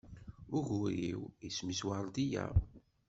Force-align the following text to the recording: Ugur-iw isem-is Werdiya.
Ugur-iw 0.57 1.21
isem-is 1.47 1.81
Werdiya. 1.87 2.45